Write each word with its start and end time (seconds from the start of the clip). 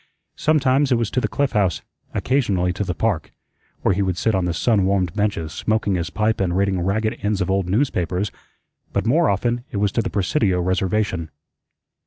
Sometimes 0.35 0.91
it 0.91 0.95
was 0.97 1.11
to 1.11 1.21
the 1.21 1.27
Cliff 1.27 1.51
House, 1.51 1.83
occasionally 2.11 2.73
to 2.73 2.83
the 2.83 2.95
Park 2.95 3.31
(where 3.83 3.93
he 3.93 4.01
would 4.01 4.17
sit 4.17 4.33
on 4.33 4.45
the 4.45 4.51
sun 4.55 4.83
warmed 4.87 5.13
benches, 5.13 5.51
smoking 5.53 5.93
his 5.93 6.09
pipe 6.09 6.41
and 6.41 6.57
reading 6.57 6.81
ragged 6.81 7.19
ends 7.21 7.39
of 7.39 7.51
old 7.51 7.69
newspapers), 7.69 8.31
but 8.93 9.05
more 9.05 9.29
often 9.29 9.63
it 9.69 9.77
was 9.77 9.91
to 9.91 10.01
the 10.01 10.09
Presidio 10.09 10.59
Reservation. 10.59 11.29